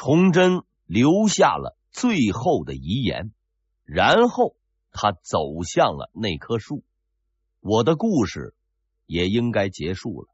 [0.00, 3.32] 崇祯留下了最后的遗言，
[3.82, 4.54] 然后
[4.92, 6.84] 他走向了那棵树。
[7.58, 8.54] 我的故事
[9.06, 10.28] 也应该结束了。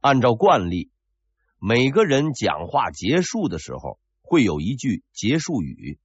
[0.00, 0.90] 按照惯例，
[1.60, 6.00] 每个人讲话结束的时候会有一句结束语，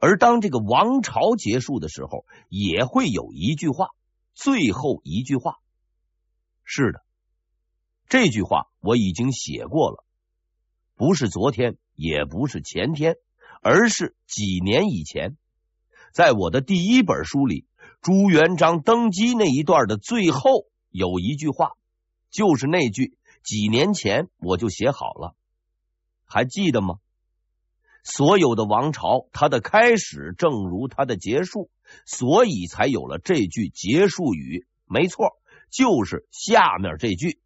[0.00, 3.90] 而当这个王朝结束的时候，也会有一句话，
[4.34, 5.60] 最后一句话。
[6.64, 7.04] 是的，
[8.08, 10.04] 这句话我已经写过了，
[10.96, 13.16] 不是昨天，也不是前天，
[13.60, 15.36] 而是几年以前，
[16.12, 17.66] 在我的第一本书里，
[18.00, 21.72] 朱元璋登基那一段的最后有一句话。
[22.30, 25.36] 就是那句，几年前我就写好了，
[26.24, 26.94] 还记得吗？
[28.02, 31.70] 所有的王朝，它的开始正如它的结束，
[32.06, 34.66] 所以才有了这句结束语。
[34.86, 35.36] 没错，
[35.70, 37.38] 就是下面这句：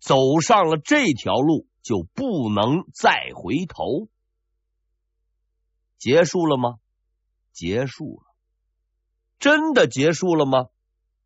[0.00, 4.10] 走上了这条路，就不能再回头。
[5.96, 6.80] 结束了吗？
[7.54, 8.34] 结束了。
[9.38, 10.66] 真的结束了吗？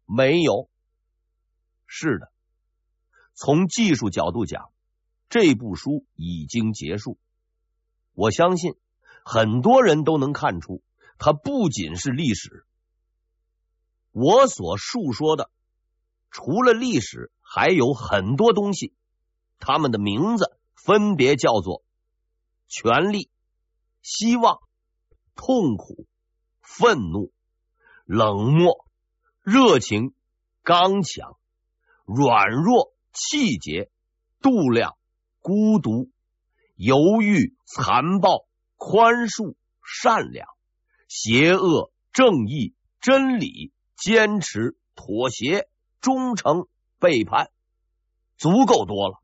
[0.06, 0.70] 没有。
[1.88, 2.30] 是的。
[3.34, 4.70] 从技术角度讲，
[5.28, 7.19] 这部书已经结束。
[8.12, 8.76] 我相信
[9.24, 10.80] 很多人都能看出，
[11.19, 12.64] 它不仅是历史。
[14.12, 15.50] 我所述说的，
[16.30, 18.94] 除了历史，还有很多东西，
[19.62, 21.82] 他们的名字分别叫做
[22.68, 23.30] 权力、
[24.02, 24.58] 希望、
[25.34, 26.06] 痛苦、
[26.60, 27.32] 愤怒、
[28.04, 28.84] 冷漠、
[29.42, 30.12] 热情、
[30.62, 31.36] 刚强、
[32.04, 32.92] 软弱。
[33.14, 33.91] 气节、
[34.41, 34.96] 度量、
[35.41, 36.08] 孤独、
[36.76, 38.47] 犹豫、残暴、
[38.78, 39.54] 宽恕、
[39.84, 40.48] 善良、
[41.08, 45.69] 邪恶、正义、真理、坚持、妥协、
[46.00, 47.50] 忠诚、背叛，
[48.38, 49.22] 足够多了。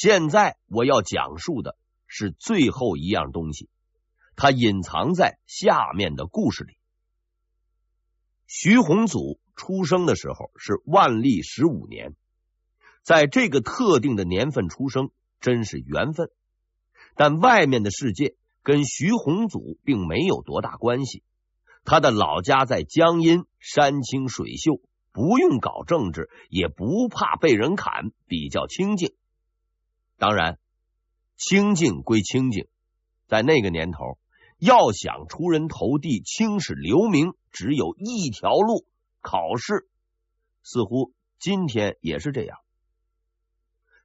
[0.00, 3.68] 现在我要讲述的是最后一样东西，
[4.36, 6.74] 它隐藏在下面的故事里。
[8.46, 9.40] 徐宏祖。
[9.56, 12.14] 出生的时候是万历十五年，
[13.02, 15.10] 在这个特定的年份出生，
[15.40, 16.30] 真是缘分。
[17.16, 21.24] 但外面的世界跟徐宏祖并没有多大关系。
[21.84, 24.80] 他的老家在江阴，山清水秀，
[25.10, 29.12] 不用搞政治，也不怕被人砍，比较清静。
[30.18, 30.58] 当然，
[31.36, 32.66] 清静归清静，
[33.28, 34.18] 在那个年头，
[34.58, 38.84] 要想出人头地、青史留名，只有一条路。
[39.20, 39.88] 考试
[40.62, 42.58] 似乎今天也是这样。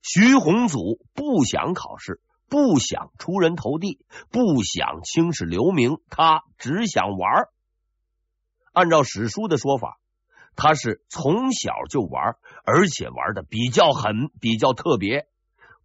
[0.02, 7.48] 徐宏祖不想考试，不想出人头地，不想青史留名，他只想玩。
[8.74, 10.00] 按照史书的说法，
[10.56, 12.36] 他是从小就玩，
[12.66, 15.28] 而且玩的比较狠，比较特别，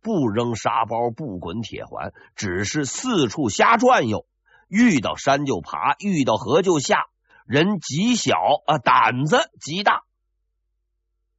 [0.01, 4.27] 不扔沙包，不滚铁环，只是四处瞎转悠，
[4.69, 7.07] 遇到山就爬，遇到河就下。
[7.47, 10.03] 人极小啊，胆子极大。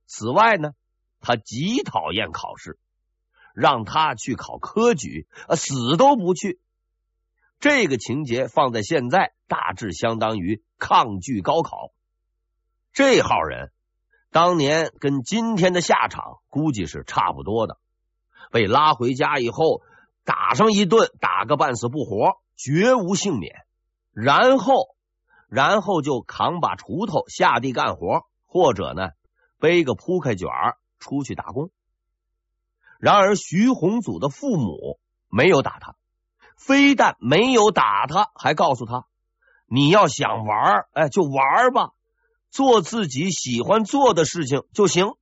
[0.08, 0.72] 此外呢，
[1.22, 2.80] 他极讨厌考试，
[3.54, 6.60] 让他去考科举，啊，死都不去。
[7.60, 11.92] 这个情节放在现在，大致相当于抗拒高考。
[12.92, 13.72] 这号人
[14.32, 17.78] 当年跟今天的下场估计是差不多的。
[18.52, 19.82] 被拉回家以后，
[20.24, 23.56] 打上一顿，打个半死不活，绝无幸免。
[24.12, 24.96] 然后。
[25.52, 29.10] 然后就扛把锄头下地干活，或者呢
[29.58, 31.72] 背个铺盖卷儿出去打工。
[33.00, 35.96] 然而徐宏祖的父母没有打他，
[36.56, 39.08] 非但没有打他，还告诉他
[39.66, 41.94] ：“你要想玩，哎，就玩吧，
[42.52, 45.14] 做自己喜欢做的事情就行。”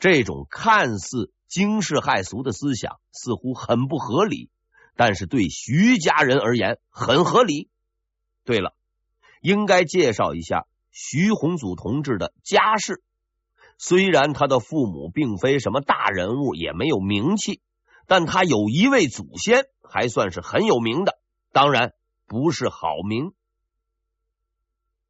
[0.00, 4.50] 这种看似惊世骇俗的思想似乎很不合理，
[4.96, 7.70] 但是对徐家人而言很合理。
[8.44, 8.74] 对了，
[9.40, 13.04] 应该介绍一下徐宏祖同志的家世。
[13.78, 17.60] 虽然他的父母并非什么大人物，也没有名气，
[18.08, 21.20] 但他有一位祖先还算是很有名的，
[21.52, 21.92] 当然
[22.26, 23.32] 不是好名。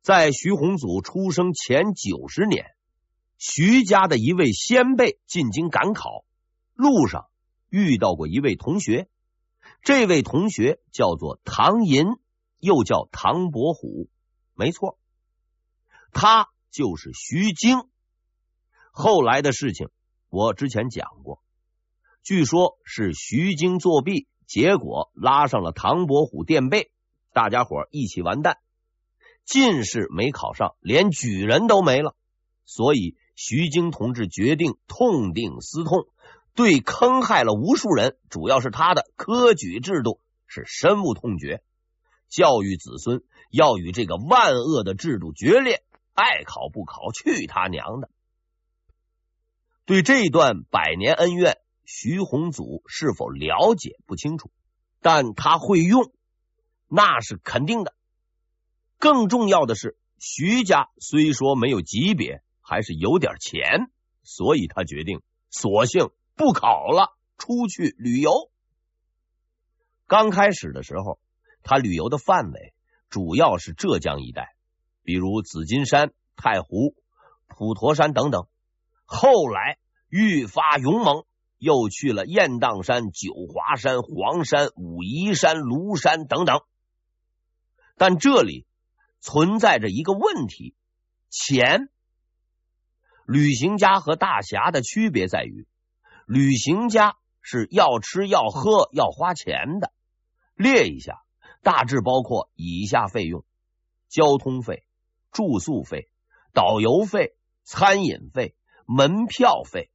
[0.03, 2.67] 在徐宏祖出生前九十年，
[3.39, 6.23] 徐家的一位先辈进京赶考，
[6.75, 7.27] 路上
[7.71, 9.09] 遇到过一位同学，
[9.83, 12.07] 这位同学叫做唐寅。
[12.61, 14.09] 又叫唐伯虎，
[14.55, 14.99] 没错，
[16.13, 17.77] 他就是徐经。
[18.91, 19.91] 后来的事情
[20.31, 21.43] 我之前讲过，
[22.23, 26.91] 据说是徐经作弊，结果拉上了唐伯虎垫背，
[27.35, 28.57] 大家伙一起完蛋。
[29.45, 32.17] 进士没考上，连举人都没了，
[32.65, 36.07] 所以徐经同志决定痛定思痛，
[36.55, 41.63] 对坑害了无数人，主要是他的科举制度是深恶痛绝，
[42.29, 48.09] 教育子孙要与这个万恶的制度决裂，爱考不考，去他娘的！
[49.85, 54.51] 对这段百年恩怨，徐宏祖是否了解不清楚，
[55.01, 56.13] 但他会用，
[56.87, 57.95] 那是肯定的。
[58.99, 63.91] 更重要的是，徐家虽说没有级别，还是有点钱，
[64.23, 66.11] 所以他决定索性。
[66.37, 68.51] 不考了，出去旅游。
[70.07, 71.19] 刚开始的时候，
[71.63, 72.75] 他旅游的范围
[73.09, 74.55] 主要是浙江一带，
[75.03, 76.95] 比如紫金山、太湖、
[77.47, 78.47] 普陀山等等。
[79.05, 79.79] 后来
[80.09, 81.25] 愈发勇猛，
[81.59, 86.61] 又去了雁荡山、九华山、黄山、武夷山、庐山等等。
[87.97, 88.67] 但这里
[89.21, 90.75] 存在着一个问题：
[91.31, 91.89] 钱。
[93.27, 95.67] 旅行家和大侠的区别在于。
[96.27, 99.93] 旅行家是要吃要喝要花钱的，
[100.55, 101.23] 列一下，
[101.63, 103.45] 大致包括以下费用：
[104.09, 104.85] 交通费、
[105.31, 106.09] 住宿费、
[106.53, 108.55] 导游费、餐饮费、
[108.87, 109.91] 门票费。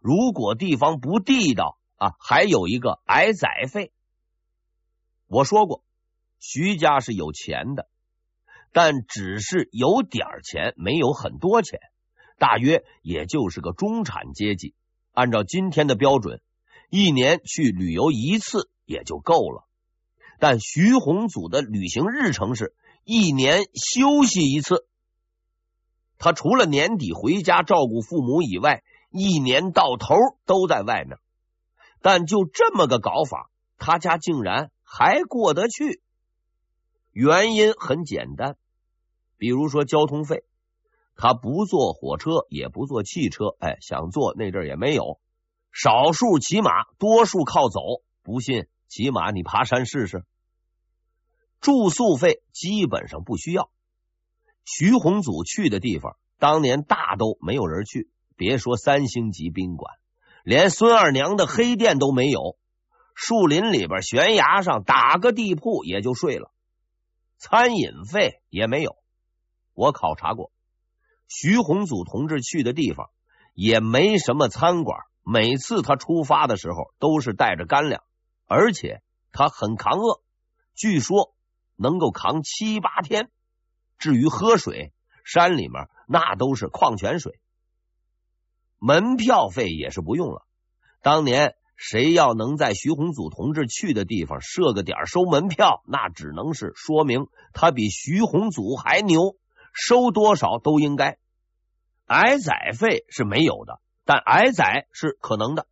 [0.00, 3.92] 如果地方不地道啊，还有一个挨宰费。
[5.26, 5.82] 我说过，
[6.38, 7.88] 徐家是有钱的，
[8.72, 11.80] 但只是有点钱，没有很多钱，
[12.38, 14.74] 大约也就是个中产阶级。
[15.16, 16.42] 按照今天的标准，
[16.90, 19.66] 一年去旅游一次也就够了。
[20.38, 24.86] 但徐宏祖的旅行日程是一年休息一次。
[26.18, 31.16] 他除了年底回家照顾父母以外，一年到头都在外面。
[32.02, 36.02] 但就这么个搞法，他家竟然还过得去。
[37.10, 38.58] 原因很简单，
[39.38, 40.44] 比如说交通费。
[41.16, 45.18] 他不坐火车，也不坐汽车，哎，想坐那阵也没有。
[45.72, 47.80] 少数骑马，多数靠走。
[48.22, 50.24] 不信，骑马你爬山试试。
[51.60, 53.70] 住宿费基本上不需要。
[54.64, 59.94] 徐宏祖去的地方，当年大都没有人去，别说三星级宾馆，
[60.44, 62.58] 连孙二娘的黑店都没有。
[63.14, 66.52] 树林里边悬崖上打个地铺也就睡了。
[67.38, 68.96] 餐饮费也没有，
[69.72, 70.52] 我考察过。
[71.28, 73.10] 徐宏祖同志去的地方
[73.54, 78.02] 也没什么餐馆，每次他出发的时候都是带着干粮，
[78.46, 79.02] 而且
[79.32, 80.20] 他很扛饿，
[80.74, 81.34] 据说
[81.74, 83.30] 能够扛七八天。
[83.98, 84.92] 至于喝水，
[85.24, 87.40] 山里面那都是矿泉水。
[88.78, 90.46] 门票费也是不用了。
[91.02, 99.36] 当年谁要能在徐宏祖同志去的地方设个点收门票，那只能是说明他比徐宏祖还牛。
[99.78, 101.18] 收多少都应该，
[102.06, 105.66] 挨宰费是没有的，但挨宰是可能的，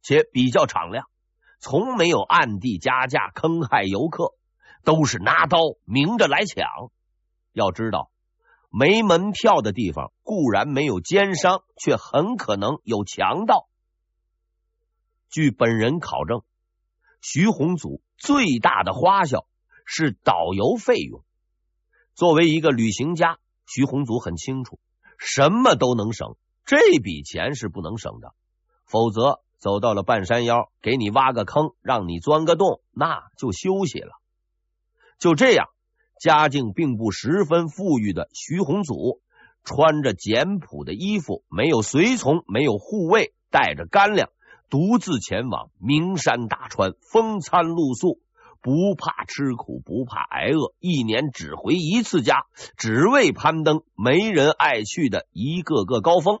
[0.00, 1.06] 且比较敞亮，
[1.58, 4.32] 从没有暗地加价坑害游客，
[4.84, 6.64] 都是拿刀明着来抢。
[7.52, 8.12] 要知道，
[8.70, 13.68] 没门票的地方固然没有奸商，却很可能有强盗。
[15.30, 16.42] 据本人考证，
[17.20, 19.46] 徐宏祖最大的花销
[19.84, 21.24] 是导游费用。
[22.14, 23.36] 作为一个旅行家。
[23.68, 24.80] 徐宏祖很清楚，
[25.18, 28.32] 什么都能省，这笔钱是不能省的。
[28.84, 34.12] 否则，走到了半山腰，给你挖个坑，让你钻个洞，那就休息了。
[35.18, 35.68] 就这样，
[36.18, 39.20] 家境并不十分富裕的徐宏祖，
[39.64, 44.30] 穿着简朴的衣服，没有随从，没有护卫，带着干粮，
[44.70, 48.20] 独自前往名山大川，风餐露宿。
[48.60, 52.46] 不怕吃苦，不怕挨饿，一年只回一次家，
[52.76, 56.40] 只为攀登没人爱去的一个个高峰。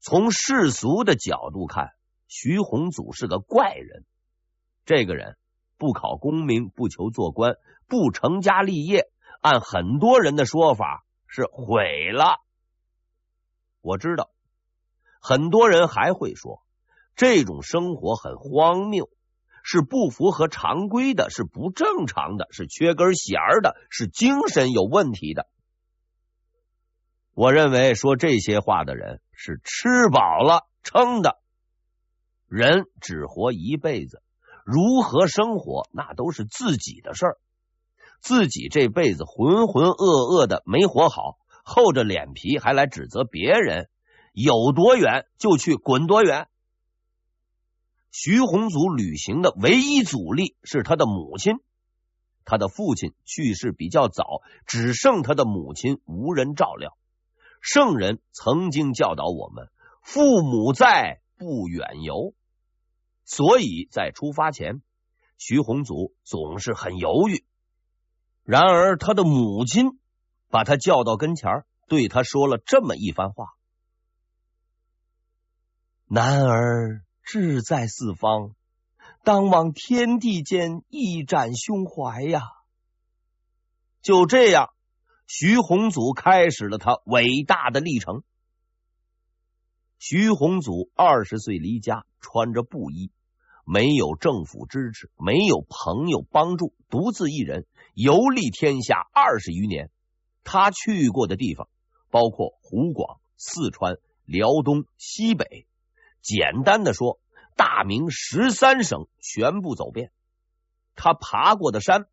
[0.00, 1.90] 从世俗的角度看，
[2.26, 4.04] 徐宏祖是个怪人。
[4.84, 5.36] 这个人
[5.78, 12.40] 不考功名，不求做官，不成家立业，按很多人的说法是毁了。
[13.80, 14.30] 我知道，
[15.20, 16.62] 很多人还会说
[17.14, 19.08] 这种生活很荒谬。
[19.64, 25.48] 是不符合常规的，是不正常的，是缺根弦儿的，是精神有问题的。
[27.32, 31.38] 我认为说这些话的人是吃饱了撑的。
[32.46, 34.22] 人只活一辈子，
[34.66, 37.38] 如何生活那都是自己的事儿。
[38.20, 43.88] 自己这辈子浑浑噩噩的没活好，厚着脸皮还来指责别人，
[44.32, 46.48] 有多远就去滚多远。
[48.16, 51.56] 徐宏祖旅行的唯一阻力是他的母亲，
[52.44, 56.96] 他的父亲去世比较早，只剩他的母亲无人照料。
[57.60, 59.68] 圣人曾经教导我们：
[60.00, 62.34] 父母在，不远游，
[63.24, 64.80] 所以在出发前，
[65.36, 67.44] 徐宏祖总是很犹豫。
[68.44, 69.98] 然而，他的母亲
[70.50, 73.46] 把他叫到跟前，对他说了这么一番话
[76.06, 78.54] ：“男儿志在四方，
[79.24, 82.42] 当往天地间一展胸怀呀！”
[84.02, 84.68] 就这样，
[85.26, 88.22] 徐宏祖开始了他伟大的历程。
[89.98, 93.10] 徐宏祖二十岁离家，穿着布衣，
[93.64, 99.90] 没有政府支持，没有朋友帮助，独自一人游历天下二十余年。
[100.42, 101.68] 他去过的地方
[102.10, 105.66] 包括湖广、四川、辽东、西北。
[106.24, 107.20] 简单的说，
[107.54, 110.10] 大明十三省全部走遍。
[110.96, 112.06] 他爬过的山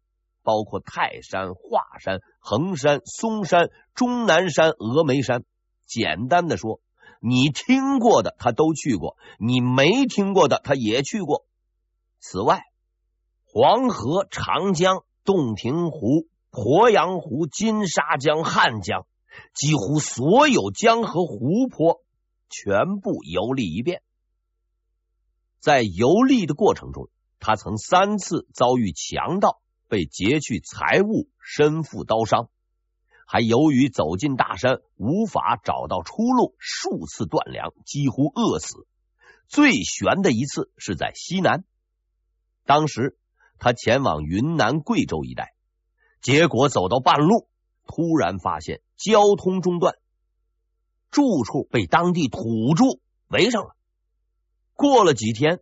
[0.44, 5.44] 包括泰山、华山、衡山、嵩山、终南山、峨眉山。
[5.88, 6.80] 简单的说。
[7.24, 11.46] 你听过的他都去过，你没听过的他也去过。
[12.20, 12.64] 此外，
[13.46, 19.06] 黄河、长江、洞庭湖、鄱阳湖、金沙江、汉江，
[19.54, 22.02] 几乎所有江河湖泊
[22.52, 24.04] 全部游历一遍。
[25.60, 32.50] 在游历的过程中，他曾三次遭遇强盗，被劫去财物，身负刀伤。
[33.26, 38.86] 还由于走进大山无法找到出路，数次断粮，几乎饿死。
[39.48, 41.64] 最悬的一次是在西南，
[42.66, 43.18] 当时
[43.58, 45.54] 他前往云南、贵州一带，
[46.22, 47.48] 结果走到半路，
[47.88, 49.96] 突然发现交通中断，
[51.12, 52.86] 住处被当地土著
[53.28, 53.76] 围上了。
[54.74, 55.60] 过了几天，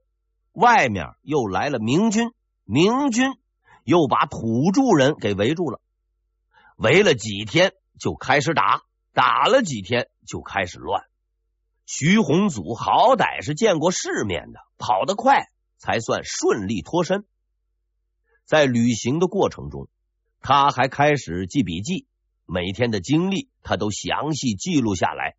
[0.54, 2.32] 外面又来了明军，
[2.64, 3.32] 明军
[3.84, 5.82] 又把土著人给围住了。
[6.78, 11.04] 围了几天就开始打，打了几天就开始乱。
[11.86, 17.26] 徐宏祖好歹是见过世面的，跑得快才算顺利脱身。
[18.46, 19.90] 在旅行的过程中，
[20.40, 22.06] 他还开始记笔记，
[22.46, 25.36] 每天的经历他都详细记录下来。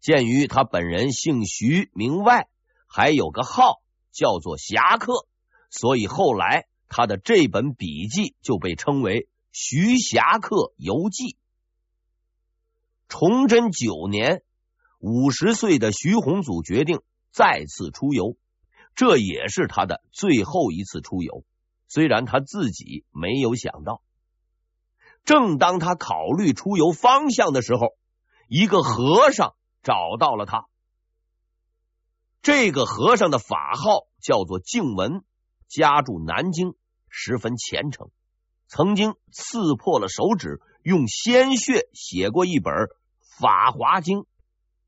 [0.00, 2.48] 鉴于他本人姓徐名外，
[2.86, 3.80] 还有个号
[4.12, 5.26] 叫做侠客，
[5.70, 9.28] 所以后来他的这本笔记就被称为。
[9.58, 11.38] 徐侠客游记。
[13.08, 14.42] 崇祯九年，
[14.98, 17.00] 五十岁的徐宏祖决定
[17.32, 18.36] 再次出游，
[18.94, 21.42] 这也是他的最后一次出游。
[21.88, 24.02] 虽然他自己没有想到，
[25.24, 27.96] 正当他考虑出游方向的时候，
[28.48, 29.54] 一个和尚
[29.86, 30.66] 找到了他。
[32.42, 35.22] 这个和尚的法号叫做静文，
[35.68, 36.74] 家住南京，
[37.08, 38.10] 十分虔诚。
[38.66, 42.74] 曾经刺破了手指，用鲜血写过一本
[43.38, 44.18] 《法华经》，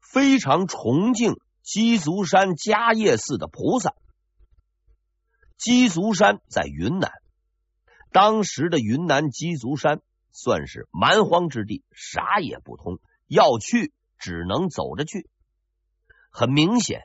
[0.00, 3.94] 非常崇敬鸡足山迦叶寺的菩萨。
[5.56, 7.12] 鸡足山在云南，
[8.10, 10.02] 当时的云南鸡足山
[10.32, 15.28] 算是蛮荒之地，啥也不通，要去只能走着去。
[16.30, 17.02] 很明显，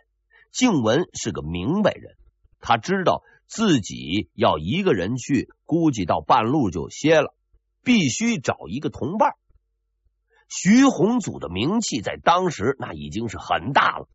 [0.51, 2.15] 静文是个明白人，
[2.59, 3.23] 他知道。
[3.45, 7.35] 自己要一个人去，估计到半路就歇了，
[7.83, 9.33] 必须找一个同伴。
[10.47, 14.07] 徐宏祖的名气在当时那已经是很大了，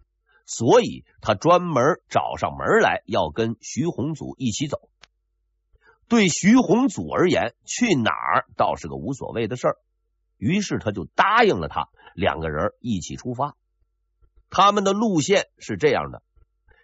[0.44, 4.88] 所以他专门找上门来要跟徐宏祖一起走。
[6.08, 9.76] 对徐宏祖而言，去哪儿倒是个无所谓的事儿，
[10.36, 13.54] 于是他就答应了他，两个人一起出发。
[14.50, 16.22] 他们的路线是这样的：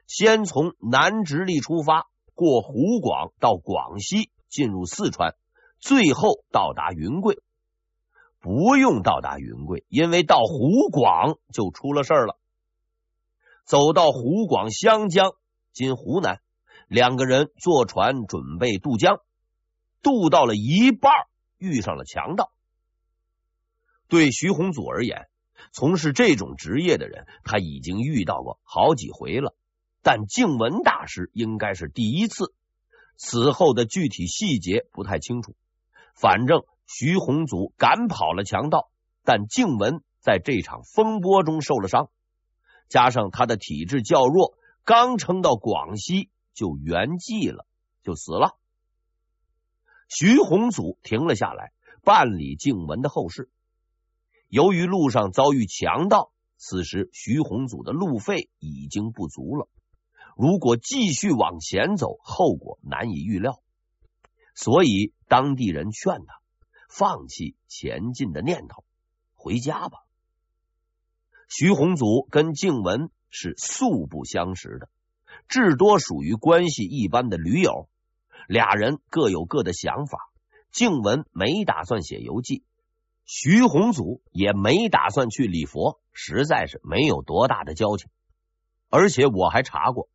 [0.07, 2.07] 先从南直隶出发。
[2.35, 5.37] 过湖广到广西，进入四川，
[5.79, 7.41] 最后到达云贵。
[8.41, 12.37] 不用到达云贵，因为到湖广就出了事了。
[13.65, 15.33] 走到湖广湘江，
[15.73, 16.41] 今湖南，
[16.89, 19.21] 两个人坐船准备渡江，
[20.03, 21.13] 渡到了一半，
[21.57, 22.51] 遇上了强盗。
[24.09, 25.29] 对徐宏祖而言，
[25.73, 29.57] 从事这种职业的人，他已经遇到过好几回了。
[30.03, 32.53] 但静文大师应该是第一次，
[33.17, 35.57] 此后的具体细节不太清楚。
[36.15, 38.91] 反正徐宏祖赶跑了强盗，
[39.25, 42.11] 但静文在这场风波中受了伤，
[42.89, 47.67] 加上他的体质较弱，刚撑到广西就圆寂了，
[48.03, 48.59] 就死了。
[50.09, 51.73] 徐宏祖停了下来，
[52.05, 53.49] 办理静文的后事。
[54.55, 59.69] 由于路上遭遇强盗，此时徐宏祖的路费已经不足了。
[60.37, 63.61] 如果继续往前走，后果难以预料，
[64.55, 66.39] 所以当地人劝他
[66.89, 68.85] 放弃前进的念头，
[69.35, 69.99] 回家吧。
[71.49, 74.89] 徐宏祖跟静文是素不相识的，
[75.49, 77.89] 至多属于关系一般的驴友。
[78.47, 80.21] 俩人各有各的想法。
[80.71, 82.63] 静雯没打算写游记，
[83.25, 88.11] 徐宏祖也没打算去礼佛，实在是没有多大的交情。
[88.91, 90.09] 而且我还查过，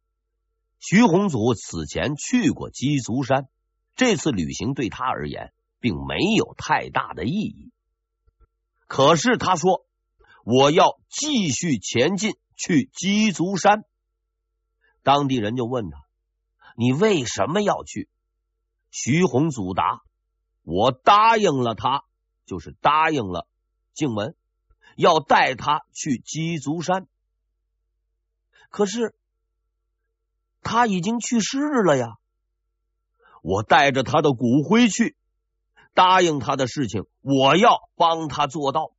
[0.80, 3.48] 徐宏祖此前去过鸡足山，
[3.96, 7.72] 这次旅行对他而言并没有太大的意义。
[8.88, 9.86] 可是他说
[10.44, 13.84] 我要继续前进去鸡足山，
[15.04, 15.98] 当地人就问他
[16.78, 18.08] ：“你为什么要去？”
[18.92, 20.02] 徐宏祖答。
[20.64, 22.04] 我答应了他，
[22.50, 23.48] 就是答应了
[23.94, 24.34] 静文，
[24.96, 27.08] 要带他去鸡足山。
[28.72, 29.14] 可是
[30.64, 32.08] 他已经去世了呀！
[33.44, 35.16] 我带着他的骨灰去，
[35.94, 38.94] 答应他的事情，我要帮他做到。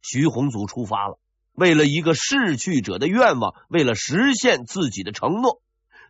[0.00, 1.18] 徐宏祖出发了，
[1.52, 5.60] 为了一个逝去者的愿望，为了实现自己的承诺。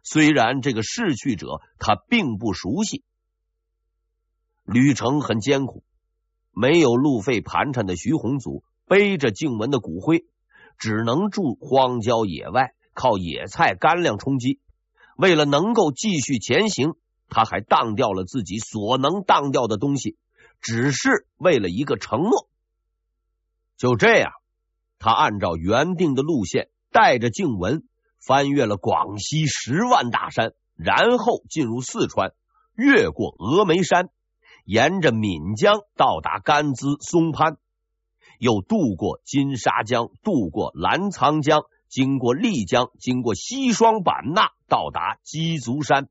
[0.02, 3.02] 虽然这个逝去者他并不熟悉。
[4.64, 5.82] 旅程很艰苦，
[6.52, 10.26] 没有路费盘缠的徐宏祖背着静文的骨灰，
[10.78, 14.60] 只能住荒郊野外，靠野菜干粮充饥。
[15.16, 16.94] 为了能够继续前行，
[17.28, 20.16] 他还当掉了自己所能当掉的东西，
[20.60, 22.48] 只是为了一个承诺。
[23.76, 24.32] 就这样，
[24.98, 27.84] 他按照原定的路线，带着静文
[28.18, 32.32] 翻越了广西十万大山，然后进入四川，
[32.74, 34.10] 越过峨眉山。
[34.70, 37.58] 沿着岷江到达甘孜松潘，
[38.38, 46.08] 又渡过金沙江，渡过澜沧江，经过丽江，经过西双版纳，到达鸡足山。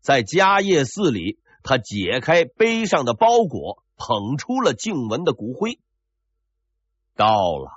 [0.00, 5.78] 在迦叶寺里，他解开背上的包裹，捧出了静文的骨灰。
[7.14, 7.70] 到了，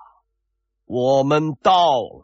[0.86, 2.24] 我们到了。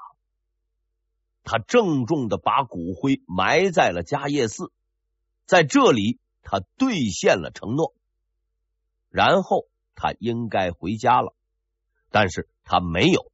[1.43, 4.71] 他郑重的把骨灰埋在了迦叶寺，
[5.45, 6.17] 在这里。
[6.45, 7.95] 他兑现了承诺，
[9.09, 11.35] 然后他应该回家了，
[12.11, 13.31] 但是他没有。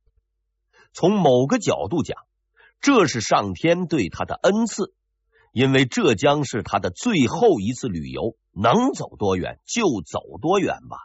[0.93, 2.17] 从某个角度讲，
[2.79, 4.93] 这是上天对他的恩赐，
[5.51, 10.97] 因为这将是他的最后一次旅游，能走多远就走多远吧。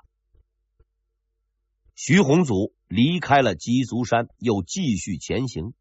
[1.96, 5.74] 徐宏祖离开了鸡足山，又继续前行，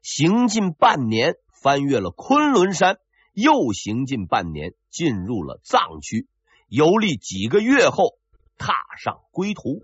[0.00, 2.98] 行进半年，翻越了昆仑山。
[3.32, 6.28] 又行进半年，进入了藏区，
[6.68, 8.18] 游历几个月后，
[8.58, 9.80] 踏上归途。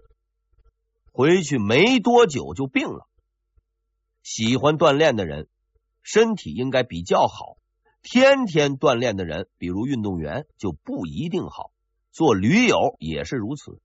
[1.12, 3.08] 回去没多久就病了。
[4.22, 5.48] 喜欢锻炼的人，
[6.02, 7.58] 身体应该比较好；
[8.02, 11.70] 天天锻炼的人，比如运动员，就不一定好。
[12.10, 13.80] 做驴友也是如此。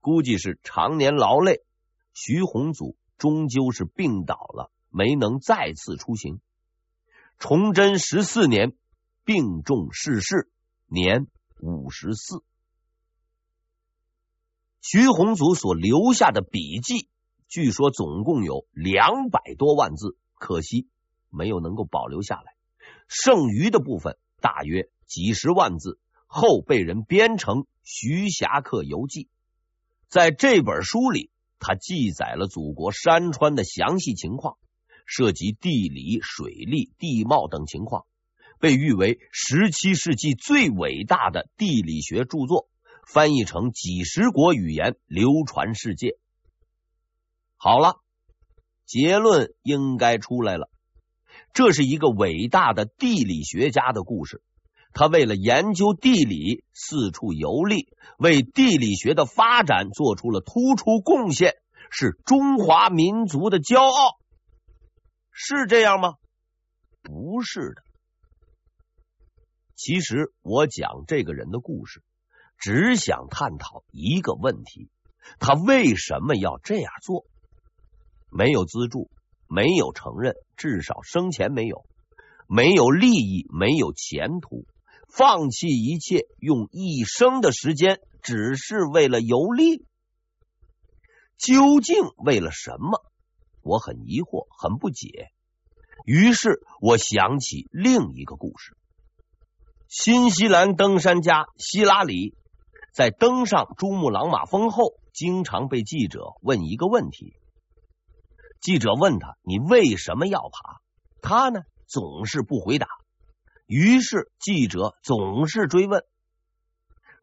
[0.00, 1.62] 估计是常年劳累，
[2.14, 6.40] 徐宏祖终究是病倒了，没能再次出行。
[7.38, 8.76] 崇祯十四年，
[9.28, 10.48] 病重逝世，
[10.86, 11.26] 年
[11.60, 12.42] 五十四。
[14.80, 17.10] 徐宏祖所留下的笔记，
[17.46, 20.88] 据说总共有两百多万字，可惜
[21.28, 22.54] 没有能够保留下来。
[23.06, 29.24] 剩余的部分大约几十万字，后被人编成《徐霞客游记》。
[30.08, 34.56] 在这本书里，他记载了祖国山川的详细情况。
[35.04, 38.04] 涉及地理、水利、地貌等情况，
[38.60, 42.68] 被誉为十七世纪最伟大的地理学著作，
[43.06, 46.16] 翻译成几十国语言，流传世界。
[47.56, 47.96] 好了，
[48.84, 50.70] 结论应该出来了。
[51.52, 54.42] 这是一个伟大的地理学家的故事。
[54.92, 61.54] 他为了研究地理，四处游历，为地理学的发展做出了突出贡献，
[61.90, 64.18] 是中华民族的骄傲。
[65.32, 66.14] 是这样吗？
[67.02, 67.82] 不是的。
[69.78, 72.02] 其实我讲这个人的故事，
[72.58, 74.90] 只想探讨一个问题：
[75.38, 77.24] 他为什么要这样做？
[78.28, 79.08] 没有资助，
[79.46, 81.84] 没有承认，至少生前没有；
[82.48, 84.66] 没有利益，没有前途，
[85.16, 89.86] 放弃一切，用一生的时间，只是为了游历？
[91.36, 93.00] 究竟为了什么？
[93.62, 95.28] 我很疑惑，很不解。
[96.04, 98.76] 于是我想起另一个故事：
[99.88, 102.34] 新西兰登山家希拉里
[102.92, 107.32] 在登上珠穆朗玛峰后，经常被记者问一个问题。
[108.60, 110.80] 记者问他：“你为什么要爬？”
[111.22, 112.86] 他呢，总是不回答。
[113.66, 116.02] 于是记者总是追问。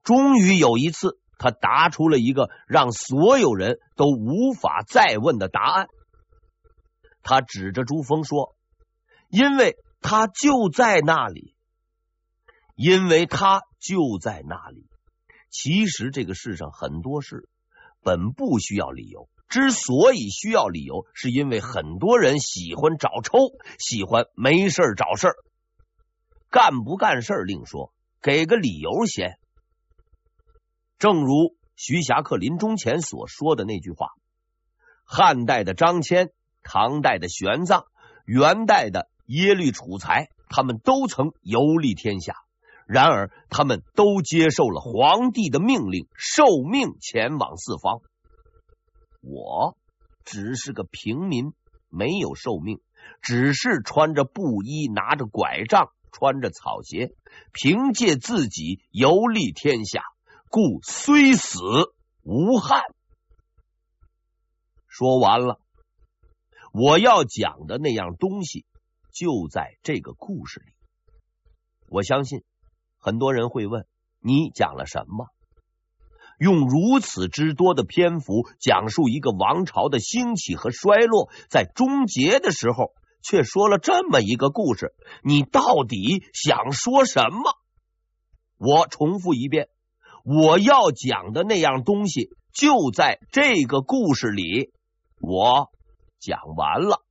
[0.04, 5.88] 终于有一次，他答出了一个让所有人都无法再问的答案：
[7.22, 8.56] 他指着珠峰说
[9.30, 11.55] ：“因为他就在那里，
[12.76, 14.88] 因为他就在那里。
[15.50, 17.50] 其实这个世上很多事
[18.02, 23.40] 本不需要理由，之所以需要理由，是因为很多人喜欢找抽，
[23.80, 25.36] 喜欢没事找事儿。
[26.50, 29.40] 干不干事另说，给个理由先。
[31.00, 34.10] 正如徐霞客临终前所说的那句话：
[35.04, 36.30] 汉代的张骞。”
[36.68, 37.86] 唐代的玄奘，
[38.26, 42.34] 元代的耶律楚材，他们都曾游历天下。
[42.86, 48.02] 然而，他们都接受了皇帝的命令，受命前往四方。
[49.22, 49.78] 我
[50.24, 51.54] 只是个平民，
[51.90, 52.80] 没有受命，
[53.22, 57.12] 只是穿着布衣，拿着拐杖，穿着草鞋，
[57.52, 60.04] 凭借自己游历天下，
[60.50, 61.58] 故虽死
[62.22, 62.84] 无憾。
[64.88, 65.60] 说完了。
[66.72, 68.66] 我要讲的那样东西
[69.14, 70.74] 就在这个故事里。
[71.88, 72.44] 我相信
[73.06, 73.86] 很多人会问：
[74.20, 75.28] 你讲了什么？
[76.40, 87.54] 用如此之多的篇幅讲述一个王朝的兴起和衰落，在终结的时候却说了这么一个故事，你到底想说什么？
[88.58, 89.68] 我重复一遍：
[90.24, 94.74] 我要讲的那样东西就在这个故事里。
[95.22, 95.70] 我。
[96.20, 97.05] 讲完了。